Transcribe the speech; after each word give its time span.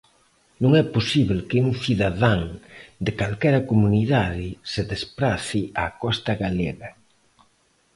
Non 0.61 0.71
é 0.81 0.83
posíbel 0.95 1.39
que 1.49 1.61
un 1.67 1.71
cidadán 1.83 2.41
de 3.05 3.11
calquera 3.19 3.61
comunidade 3.71 4.47
se 4.71 4.81
desprace 4.91 5.61
á 5.81 5.83
costa 6.03 6.31
galega. 6.43 6.89